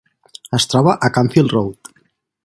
Es 0.57 0.65
troba 0.71 0.95
a 1.07 1.11
Canfield 1.17 1.53
Rd. 1.59 1.93